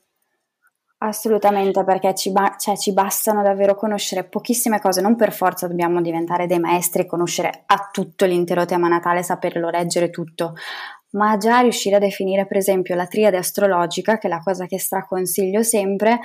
Assolutamente, 0.97 1.83
perché 1.83 2.15
ci, 2.15 2.31
ba- 2.31 2.55
cioè, 2.57 2.77
ci, 2.77 2.93
bastano 2.93 3.43
davvero 3.43 3.75
conoscere 3.75 4.23
pochissime 4.23 4.79
cose, 4.79 5.01
non 5.01 5.15
per 5.17 5.33
forza 5.33 5.67
dobbiamo 5.67 6.01
diventare 6.01 6.47
dei 6.47 6.59
maestri 6.59 7.01
e 7.01 7.05
conoscere 7.05 7.63
a 7.65 7.89
tutto 7.91 8.25
l'intero 8.25 8.65
tema 8.65 8.87
natale, 8.87 9.21
saperlo 9.21 9.69
leggere 9.69 10.09
tutto, 10.09 10.53
ma 11.11 11.35
già 11.35 11.59
riuscire 11.59 11.97
a 11.97 11.99
definire 11.99 12.47
per 12.47 12.57
esempio 12.57 12.95
la 12.95 13.07
triade 13.07 13.37
astrologica, 13.37 14.17
che 14.17 14.27
è 14.27 14.29
la 14.29 14.39
cosa 14.39 14.65
che 14.67 14.79
straconsiglio 14.79 15.63
sempre, 15.63 16.19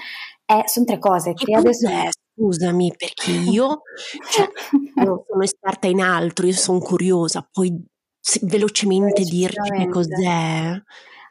è, 0.44 0.62
sono 0.66 0.86
tre 0.86 0.98
cose. 0.98 1.34
Triade 1.34 1.74
sono... 1.74 2.08
Scusami, 2.32 2.94
perché 2.96 3.32
io 3.32 3.82
cioè, 4.30 4.48
non 5.04 5.24
sono 5.26 5.42
esperta 5.42 5.88
in 5.88 6.00
altro, 6.00 6.46
io 6.46 6.52
sono 6.52 6.78
curiosa, 6.78 7.46
puoi 7.50 7.84
velocemente 8.42 9.22
dirci 9.24 9.70
che 9.76 9.88
cos'è? 9.88 10.80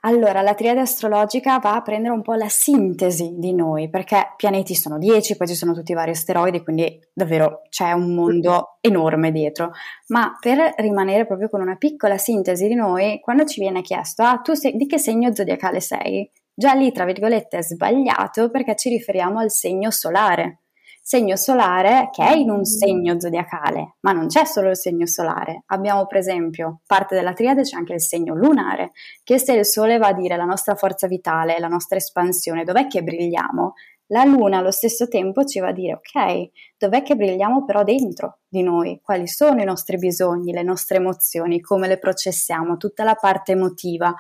Allora, 0.01 0.41
la 0.41 0.53
triade 0.53 0.79
astrologica 0.79 1.59
va 1.59 1.75
a 1.75 1.81
prendere 1.81 2.13
un 2.13 2.21
po' 2.21 2.33
la 2.33 2.47
sintesi 2.47 3.35
di 3.37 3.53
noi, 3.53 3.89
perché 3.89 4.33
pianeti 4.37 4.73
sono 4.73 4.97
10, 4.97 5.35
poi 5.35 5.47
ci 5.47 5.55
sono 5.55 5.73
tutti 5.73 5.91
i 5.91 5.95
vari 5.95 6.11
asteroidi, 6.11 6.63
quindi 6.63 6.99
davvero 7.13 7.63
c'è 7.67 7.91
un 7.91 8.13
mondo 8.13 8.77
enorme 8.79 9.31
dietro. 9.31 9.71
Ma 10.07 10.37
per 10.39 10.75
rimanere 10.77 11.25
proprio 11.25 11.49
con 11.49 11.59
una 11.59 11.75
piccola 11.75 12.17
sintesi 12.17 12.67
di 12.69 12.75
noi, 12.75 13.19
quando 13.19 13.43
ci 13.43 13.59
viene 13.59 13.81
chiesto, 13.81 14.23
ah, 14.23 14.37
tu 14.37 14.53
sei, 14.53 14.77
di 14.77 14.85
che 14.85 14.97
segno 14.97 15.35
zodiacale 15.35 15.81
sei? 15.81 16.31
Già 16.53 16.73
lì, 16.73 16.93
tra 16.93 17.03
virgolette, 17.03 17.57
è 17.57 17.61
sbagliato 17.61 18.49
perché 18.49 18.77
ci 18.77 18.87
riferiamo 18.87 19.39
al 19.39 19.51
segno 19.51 19.91
solare 19.91 20.61
segno 21.09 21.35
solare 21.35 22.09
che 22.11 22.23
è 22.23 22.35
in 22.35 22.51
un 22.51 22.65
segno 22.65 23.19
zodiacale, 23.19 23.95
ma 24.01 24.11
non 24.11 24.27
c'è 24.27 24.45
solo 24.45 24.69
il 24.69 24.77
segno 24.77 25.07
solare. 25.07 25.63
Abbiamo 25.69 26.05
per 26.05 26.19
esempio 26.19 26.81
parte 26.85 27.15
della 27.15 27.33
triade 27.33 27.63
c'è 27.63 27.77
anche 27.77 27.93
il 27.93 28.01
segno 28.01 28.35
lunare, 28.35 28.91
che 29.23 29.39
se 29.39 29.53
il 29.53 29.65
sole 29.65 29.97
va 29.97 30.09
a 30.09 30.13
dire 30.13 30.37
la 30.37 30.45
nostra 30.45 30.75
forza 30.75 31.07
vitale, 31.07 31.57
la 31.57 31.67
nostra 31.67 31.97
espansione, 31.97 32.63
dov'è 32.63 32.85
che 32.85 33.01
brilliamo? 33.01 33.73
La 34.11 34.23
luna 34.23 34.59
allo 34.59 34.69
stesso 34.69 35.07
tempo 35.07 35.45
ci 35.45 35.59
va 35.59 35.69
a 35.69 35.71
dire 35.71 35.93
ok, 35.93 36.49
dov'è 36.77 37.01
che 37.01 37.15
brilliamo 37.15 37.65
però 37.65 37.83
dentro 37.83 38.41
di 38.47 38.61
noi? 38.61 38.99
Quali 39.03 39.27
sono 39.27 39.59
i 39.63 39.65
nostri 39.65 39.97
bisogni, 39.97 40.51
le 40.51 40.61
nostre 40.61 40.97
emozioni, 40.97 41.59
come 41.59 41.87
le 41.87 41.97
processiamo, 41.97 42.77
tutta 42.77 43.03
la 43.03 43.15
parte 43.15 43.53
emotiva, 43.53 44.13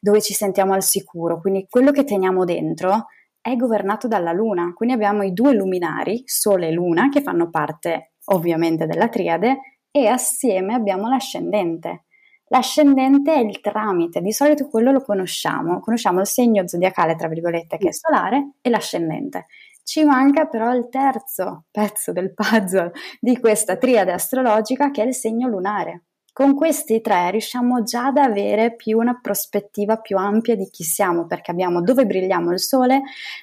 dove 0.00 0.20
ci 0.20 0.34
sentiamo 0.34 0.72
al 0.72 0.82
sicuro, 0.82 1.40
quindi 1.40 1.68
quello 1.70 1.92
che 1.92 2.02
teniamo 2.02 2.44
dentro 2.44 3.06
è 3.42 3.56
governato 3.56 4.06
dalla 4.08 4.32
Luna, 4.32 4.72
quindi 4.72 4.94
abbiamo 4.94 5.24
i 5.24 5.32
due 5.32 5.52
luminari, 5.52 6.22
Sole 6.24 6.68
e 6.68 6.72
Luna, 6.72 7.08
che 7.08 7.20
fanno 7.20 7.50
parte 7.50 8.12
ovviamente 8.26 8.86
della 8.86 9.08
triade, 9.08 9.80
e 9.90 10.06
assieme 10.06 10.74
abbiamo 10.74 11.08
l'ascendente. 11.08 12.04
L'ascendente 12.46 13.34
è 13.34 13.38
il 13.38 13.60
tramite, 13.60 14.20
di 14.20 14.32
solito 14.32 14.68
quello 14.68 14.92
lo 14.92 15.02
conosciamo, 15.02 15.80
conosciamo 15.80 16.20
il 16.20 16.26
segno 16.26 16.66
zodiacale, 16.68 17.16
tra 17.16 17.26
virgolette, 17.28 17.78
che 17.78 17.88
è 17.88 17.92
solare, 17.92 18.52
e 18.60 18.70
l'ascendente. 18.70 19.46
Ci 19.82 20.04
manca 20.04 20.46
però 20.46 20.72
il 20.72 20.88
terzo 20.88 21.64
pezzo 21.70 22.12
del 22.12 22.32
puzzle 22.32 22.92
di 23.20 23.40
questa 23.40 23.76
triade 23.76 24.12
astrologica, 24.12 24.90
che 24.90 25.02
è 25.02 25.06
il 25.06 25.14
segno 25.14 25.48
lunare. 25.48 26.04
Con 26.34 26.54
questi 26.54 27.02
tre 27.02 27.30
riusciamo 27.30 27.82
già 27.82 28.06
ad 28.06 28.16
avere 28.16 28.74
più 28.74 28.96
una 28.96 29.18
prospettiva 29.20 29.98
più 29.98 30.16
ampia 30.16 30.56
di 30.56 30.70
chi 30.70 30.82
siamo, 30.82 31.26
perché 31.26 31.50
abbiamo 31.50 31.82
dove 31.82 32.06
brilliamo 32.06 32.52
il 32.52 32.58
sole, 32.58 33.02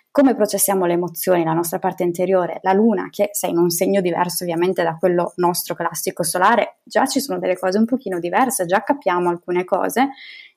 come 0.10 0.34
processiamo 0.34 0.88
le 0.88 0.94
emozioni, 0.94 1.44
la 1.44 1.54
nostra 1.54 1.78
parte 1.78 2.02
interiore, 2.02 2.58
la 2.64 2.74
luna, 2.74 3.10
che 3.12 3.30
sei 3.32 3.52
in 3.52 3.60
un 3.60 3.70
segno 3.70 4.02
diverso 4.02 4.44
ovviamente 4.44 4.82
da 4.82 4.98
quello 4.98 5.34
nostro 5.36 5.76
classico 5.76 6.24
solare, 6.24 6.80
già 6.84 7.06
ci 7.06 7.20
sono 7.20 7.38
delle 7.38 7.60
cose 7.60 7.78
un 7.78 7.86
pochino 7.86 8.18
diverse, 8.18 8.66
già 8.66 8.82
capiamo 8.82 9.30
alcune 9.30 9.66
cose, 9.66 10.10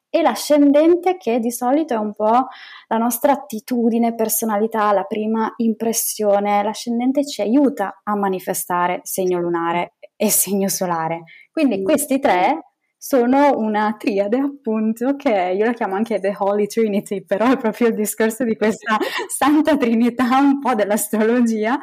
e 0.08 0.22
l'ascendente 0.22 1.18
che 1.18 1.38
di 1.38 1.50
solito 1.50 1.92
è 1.92 1.98
un 1.98 2.14
po' 2.14 2.46
la 2.88 2.96
nostra 2.96 3.32
attitudine, 3.32 4.14
personalità, 4.14 4.90
la 4.92 5.04
prima 5.04 5.52
impressione. 5.56 6.62
L'ascendente 6.62 7.26
ci 7.26 7.40
aiuta 7.40 8.02
a 8.04 8.14
manifestare 8.14 9.00
segno 9.04 9.38
lunare 9.38 9.94
e 10.14 10.28
segno 10.30 10.68
solare. 10.68 11.24
Quindi 11.52 11.82
questi 11.82 12.18
tre 12.18 12.72
sono 12.96 13.58
una 13.58 13.94
triade 13.98 14.38
appunto 14.38 15.16
che 15.16 15.52
io 15.54 15.64
la 15.64 15.72
chiamo 15.72 15.96
anche 15.96 16.18
The 16.18 16.34
Holy 16.38 16.66
Trinity, 16.66 17.24
però 17.24 17.50
è 17.50 17.56
proprio 17.56 17.88
il 17.88 17.94
discorso 17.94 18.44
di 18.44 18.56
questa 18.56 18.96
santa 19.28 19.76
trinità 19.76 20.38
un 20.38 20.60
po' 20.60 20.74
dell'astrologia, 20.74 21.78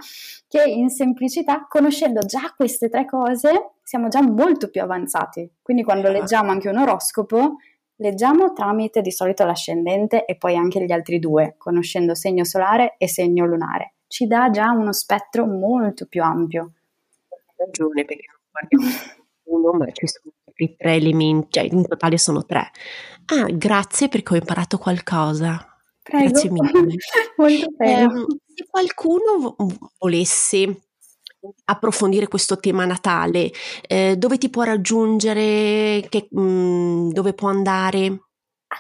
che 0.48 0.64
in 0.64 0.90
semplicità, 0.90 1.66
conoscendo 1.68 2.22
già 2.22 2.54
queste 2.56 2.90
tre 2.90 3.06
cose, 3.06 3.74
siamo 3.84 4.08
già 4.08 4.22
molto 4.22 4.70
più 4.70 4.82
avanzati. 4.82 5.52
Quindi 5.62 5.84
quando 5.84 6.10
leggiamo 6.10 6.52
anche 6.52 6.70
un 6.70 6.78
oroscopo, 6.78 7.58
leggiamo 7.98 8.54
tramite 8.54 9.02
di 9.02 9.12
solito 9.12 9.46
l'ascendente 9.46 10.26
e 10.26 10.38
poi 10.38 10.56
anche 10.56 10.84
gli 10.84 10.92
altri 10.92 11.20
due, 11.20 11.56
conoscendo 11.58 12.16
segno 12.16 12.46
solare 12.46 12.96
e 12.98 13.08
segno 13.08 13.46
lunare. 13.46 13.96
Ci 14.08 14.26
dà 14.26 14.50
già 14.50 14.72
uno 14.72 14.94
spettro 14.94 15.46
molto 15.46 16.08
più 16.08 16.24
ampio 16.24 16.72
ragione 17.60 18.06
perché 18.06 18.26
guardiamo 18.52 19.18
uno, 19.50 19.72
ma 19.74 19.86
ci 19.92 20.08
sono 20.08 20.34
i 20.56 20.76
tre 20.76 20.96
elementi, 20.96 21.48
cioè 21.52 21.64
in 21.72 21.88
totale 21.88 22.18
sono 22.18 22.46
tre. 22.46 22.72
Ah, 23.28 23.46
grazie 23.52 24.10
perché 24.10 24.34
ho 24.34 24.38
imparato 24.38 24.78
qualcosa. 24.78 25.66
Prego. 26.02 26.32
Grazie 26.32 26.50
mille. 26.52 26.72
Molto 27.38 27.70
bene. 27.78 28.04
Eh, 28.04 28.26
se 28.56 28.66
qualcuno 28.70 29.56
volesse 29.98 30.82
approfondire 31.66 32.28
questo 32.28 32.58
tema 32.60 32.86
natale, 32.86 33.52
eh, 33.88 34.16
dove 34.18 34.38
ti 34.38 34.50
può 34.50 34.64
raggiungere, 34.64 36.06
che, 36.10 36.28
mh, 36.30 37.10
dove 37.12 37.34
può 37.34 37.50
andare? 37.50 38.29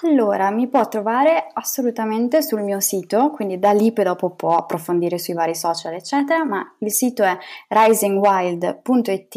Allora, 0.03 0.49
mi 0.49 0.69
può 0.69 0.87
trovare 0.87 1.49
assolutamente 1.51 2.41
sul 2.41 2.61
mio 2.61 2.79
sito, 2.79 3.31
quindi 3.31 3.59
da 3.59 3.71
lì 3.71 3.91
poi 3.91 4.05
dopo 4.05 4.29
può 4.29 4.55
approfondire 4.55 5.17
sui 5.17 5.33
vari 5.33 5.53
social, 5.53 5.93
eccetera, 5.93 6.45
ma 6.45 6.63
il 6.79 6.91
sito 6.91 7.23
è 7.23 7.37
risingwild.it, 7.67 9.35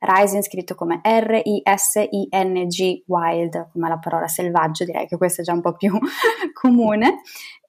rising 0.00 0.42
scritto 0.42 0.74
come 0.74 1.00
R-I-S-I-N-G 1.02 3.04
wild, 3.06 3.68
come 3.72 3.88
la 3.88 3.98
parola 3.98 4.28
selvaggio, 4.28 4.84
direi 4.84 5.06
che 5.06 5.16
questo 5.16 5.40
è 5.40 5.44
già 5.44 5.54
un 5.54 5.62
po' 5.62 5.72
più 5.72 5.96
comune, 6.52 7.22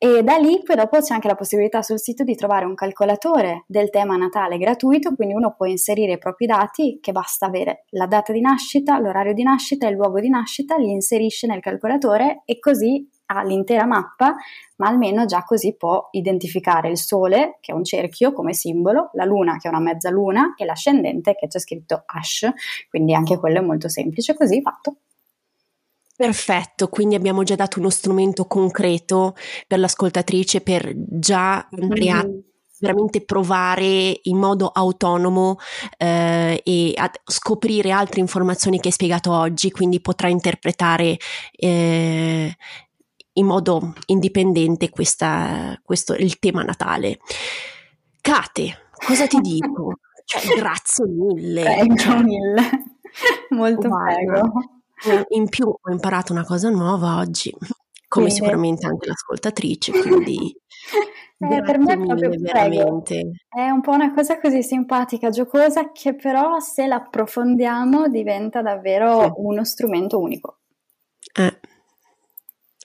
e 0.05 0.22
da 0.22 0.36
lì 0.36 0.62
poi 0.62 0.75
dopo 0.75 1.00
c'è 1.00 1.13
anche 1.13 1.29
la 1.29 1.36
possibilità 1.36 1.81
sul 1.81 1.98
sito 1.98 2.25
di 2.25 2.36
trovare 2.36 2.65
un 2.65 2.75
calcolatore 2.75 3.63
del 3.67 3.89
tema 3.89 4.17
Natale 4.17 4.57
gratuito, 4.57 5.15
quindi 5.15 5.33
uno 5.33 5.55
può 5.55 5.65
inserire 5.65 6.12
i 6.12 6.17
propri 6.17 6.45
dati, 6.45 7.00
che 7.01 7.13
basta 7.13 7.45
avere 7.45 7.86
la 7.91 8.05
data 8.05 8.33
di 8.33 8.41
nascita, 8.41 9.00
l'orario 9.00 9.33
di 9.33 9.43
nascita 9.43 9.88
e 9.88 9.91
il 9.91 9.95
luogo 9.95 10.19
di 10.19 10.27
nascita, 10.27 10.75
li 10.75 10.91
inserisce 10.91 11.48
nel 11.48 11.62
calcolatore 11.62 12.41
e 12.43 12.60
così 12.60 13.10
ha 13.27 13.43
l'intera 13.43 13.86
mappa, 13.86 14.36
ma 14.75 14.89
almeno 14.89 15.24
già 15.24 15.45
così 15.45 15.74
può 15.77 16.10
identificare 16.12 16.89
il 16.89 16.98
Sole, 16.98 17.60
che 17.62 17.72
è 17.72 17.75
un 17.75 17.86
cerchio 17.86 18.33
come 18.33 18.51
simbolo, 18.53 19.10
la 19.13 19.24
Luna, 19.24 19.55
che 19.55 19.69
è 19.69 19.72
una 19.72 19.79
mezzaluna, 19.79 20.55
e 20.57 20.65
l'ascendente, 20.65 21.33
che 21.33 21.48
c'è 21.48 21.60
scritto 21.60 22.03
Ash, 22.07 22.51
quindi 22.89 23.13
anche 23.13 23.39
quello 23.39 23.60
è 23.60 23.62
molto 23.62 23.88
semplice, 23.88 24.36
così 24.36 24.62
fatto. 24.62 24.98
Perfetto, 26.15 26.89
quindi 26.89 27.15
abbiamo 27.15 27.43
già 27.43 27.55
dato 27.55 27.79
uno 27.79 27.89
strumento 27.89 28.46
concreto 28.46 29.36
per 29.67 29.79
l'ascoltatrice 29.79 30.62
per 30.62 30.93
già 30.96 31.67
andare 31.72 32.10
a 32.10 32.25
veramente 32.79 33.22
provare 33.24 34.20
in 34.24 34.38
modo 34.38 34.67
autonomo 34.67 35.58
eh, 35.98 36.62
e 36.63 36.93
a 36.96 37.10
scoprire 37.24 37.91
altre 37.91 38.20
informazioni 38.20 38.79
che 38.79 38.89
hai 38.89 38.93
spiegato 38.93 39.32
oggi, 39.32 39.72
quindi 39.72 40.01
potrà 40.01 40.27
interpretare 40.27 41.17
eh, 41.51 42.55
in 43.34 43.46
modo 43.46 43.93
indipendente 44.08 44.89
questa, 44.89 45.79
questo, 45.82 46.13
il 46.13 46.38
tema 46.39 46.62
natale. 46.62 47.20
Kate, 48.22 48.89
cosa 49.05 49.27
ti 49.27 49.39
dico? 49.39 49.98
Cioè, 50.25 50.55
grazie 50.55 51.05
mille. 51.05 51.63
Prego 51.63 52.24
mille. 52.24 52.62
Molto 53.50 53.89
Guarda. 53.89 54.39
prego. 54.39 54.82
In 55.29 55.50
più 55.50 55.67
ho 55.67 55.91
imparato 55.91 56.31
una 56.31 56.45
cosa 56.45 56.69
nuova 56.69 57.17
oggi, 57.17 57.51
come 58.07 58.27
quindi. 58.27 58.31
sicuramente 58.31 58.86
anche 58.86 59.07
l'ascoltatrice, 59.07 59.91
quindi 59.91 60.55
eh, 61.39 61.62
per 61.62 61.77
me 61.79 61.93
è 61.93 61.98
proprio 61.98 62.29
veramente. 62.38 63.31
È 63.50 63.69
un 63.69 63.81
po' 63.81 63.91
una 63.91 64.13
cosa 64.13 64.39
così 64.39 64.63
simpatica, 64.63 65.29
giocosa, 65.29 65.91
che 65.91 66.15
però 66.15 66.60
se 66.60 66.88
l'approfondiamo 66.88 68.07
diventa 68.07 68.62
davvero 68.62 69.22
sì. 69.22 69.31
uno 69.38 69.63
strumento 69.65 70.19
unico. 70.19 70.60
Eh, 71.33 71.60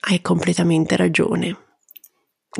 hai 0.07 0.21
completamente 0.21 0.95
ragione. 0.95 1.57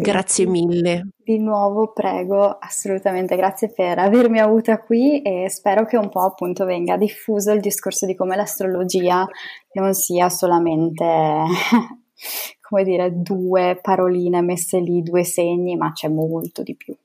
Grazie 0.02 0.48
mille. 0.48 1.10
Di 1.18 1.38
nuovo 1.38 1.92
prego, 1.92 2.58
assolutamente 2.58 3.36
grazie 3.36 3.72
per 3.72 4.00
avermi 4.00 4.40
avuta 4.40 4.82
qui 4.82 5.22
e 5.22 5.50
spero 5.50 5.86
che 5.86 5.98
un 5.98 6.10
po' 6.10 6.22
appunto 6.22 6.66
venga 6.66 6.98
diffuso 6.98 7.52
il 7.52 7.60
discorso 7.60 8.06
di 8.06 8.16
come 8.16 8.36
l'astrologia 8.36 9.28
non 9.74 9.94
sia 9.94 10.30
solamente, 10.30 11.06
come 12.62 12.84
dire, 12.84 13.12
due 13.14 13.78
paroline 13.82 14.42
messe 14.42 14.80
lì, 14.80 15.02
due 15.02 15.24
segni, 15.24 15.76
ma 15.76 15.92
c'è 15.92 16.08
molto 16.08 16.64
di 16.64 16.76
più. 16.76 16.96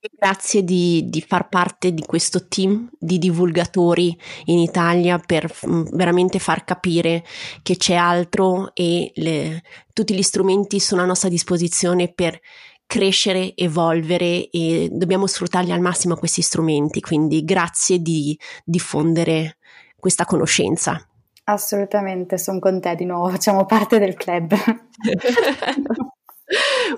Grazie 0.00 0.62
di, 0.62 1.06
di, 1.08 1.20
far 1.20 1.48
parte 1.48 1.92
di 1.92 2.02
questo 2.02 2.46
team 2.46 2.88
di 2.96 3.18
divulgatori 3.18 4.16
in 4.44 4.58
Italia 4.58 5.18
per 5.18 5.52
mm, 5.66 5.86
veramente 5.92 6.38
far 6.38 6.62
capire 6.62 7.24
che 7.62 7.76
c'è 7.76 7.94
altro 7.94 8.72
e 8.74 9.10
le, 9.16 9.62
tutti 9.92 10.14
gli 10.14 10.22
strumenti 10.22 10.78
sono 10.78 11.02
a 11.02 11.04
nostra 11.04 11.28
disposizione 11.28 12.12
per 12.12 12.38
crescere, 12.86 13.56
evolvere 13.56 14.48
e 14.50 14.88
dobbiamo 14.90 15.26
sfruttarli 15.26 15.72
al 15.72 15.80
massimo 15.80 16.14
questi 16.14 16.42
strumenti. 16.42 17.00
Quindi 17.00 17.44
grazie 17.44 18.00
di 18.00 18.38
diffondere 18.64 19.58
questa 19.96 20.24
conoscenza. 20.24 21.04
Assolutamente, 21.44 22.38
sono 22.38 22.60
con 22.60 22.80
te 22.80 22.94
di 22.94 23.04
nuovo, 23.04 23.30
facciamo 23.30 23.66
parte 23.66 23.98
del 23.98 24.14
club. 24.14 24.54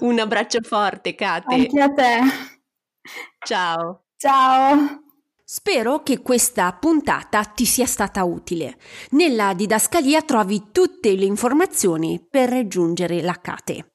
Un 0.00 0.18
abbraccio 0.18 0.60
forte, 0.62 1.14
Kate. 1.14 1.54
Anche 1.54 1.80
a 1.80 1.92
te. 1.92 2.58
Ciao. 3.44 4.04
Ciao. 4.16 5.02
Spero 5.44 6.02
che 6.02 6.22
questa 6.22 6.72
puntata 6.74 7.42
ti 7.42 7.64
sia 7.64 7.86
stata 7.86 8.22
utile. 8.22 8.78
Nella 9.10 9.52
didascalia 9.52 10.22
trovi 10.22 10.68
tutte 10.70 11.14
le 11.16 11.24
informazioni 11.24 12.24
per 12.30 12.50
raggiungere 12.50 13.20
la 13.20 13.36
Cate. 13.40 13.94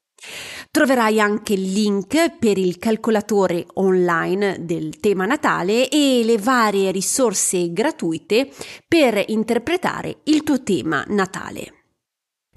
Troverai 0.71 1.21
anche 1.21 1.53
il 1.53 1.71
link 1.71 2.37
per 2.37 2.57
il 2.57 2.77
calcolatore 2.77 3.65
online 3.75 4.65
del 4.65 4.99
tema 4.99 5.25
natale 5.25 5.87
e 5.87 6.23
le 6.25 6.37
varie 6.37 6.91
risorse 6.91 7.71
gratuite 7.71 8.51
per 8.87 9.23
interpretare 9.27 10.17
il 10.25 10.43
tuo 10.43 10.61
tema 10.63 11.05
natale. 11.07 11.74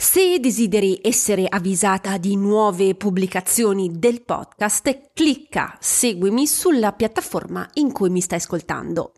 Se 0.00 0.38
desideri 0.38 1.00
essere 1.02 1.46
avvisata 1.48 2.18
di 2.18 2.36
nuove 2.36 2.94
pubblicazioni 2.94 3.98
del 3.98 4.22
podcast, 4.22 5.10
clicca 5.12 5.76
seguimi 5.80 6.46
sulla 6.46 6.92
piattaforma 6.92 7.68
in 7.74 7.90
cui 7.90 8.08
mi 8.08 8.20
stai 8.20 8.38
ascoltando. 8.38 9.14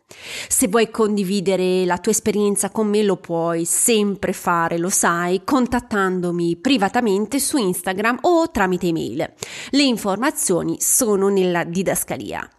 Se 0.47 0.67
vuoi 0.69 0.89
condividere 0.89 1.85
la 1.85 1.99
tua 1.99 2.11
esperienza 2.11 2.71
con 2.71 2.87
me 2.87 3.03
lo 3.03 3.17
puoi 3.17 3.63
sempre 3.63 4.33
fare, 4.33 4.79
lo 4.79 4.89
sai, 4.89 5.43
contattandomi 5.43 6.55
privatamente 6.55 7.39
su 7.39 7.57
Instagram 7.57 8.17
o 8.21 8.49
tramite 8.49 8.87
email. 8.87 9.33
Le 9.69 9.83
informazioni 9.83 10.77
sono 10.79 11.27
nella 11.27 11.63
didascalia. 11.63 12.49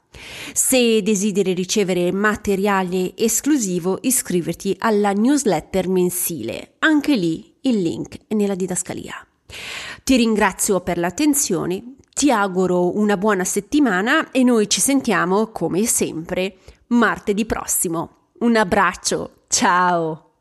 Se 0.52 1.02
desideri 1.02 1.54
ricevere 1.54 2.12
materiale 2.12 3.16
esclusivo, 3.16 3.98
iscriverti 4.02 4.76
alla 4.78 5.10
newsletter 5.10 5.88
mensile. 5.88 6.74
Anche 6.78 7.16
lì 7.16 7.51
il 7.62 7.80
link 7.80 8.18
è 8.26 8.34
nella 8.34 8.54
didascalia. 8.54 9.14
Ti 10.04 10.16
ringrazio 10.16 10.80
per 10.80 10.98
l'attenzione, 10.98 11.96
ti 12.14 12.30
auguro 12.30 12.96
una 12.96 13.16
buona 13.16 13.44
settimana 13.44 14.30
e 14.30 14.42
noi 14.42 14.68
ci 14.68 14.80
sentiamo 14.80 15.48
come 15.48 15.84
sempre 15.86 16.56
martedì 16.88 17.44
prossimo. 17.44 18.30
Un 18.40 18.56
abbraccio, 18.56 19.44
ciao! 19.48 20.31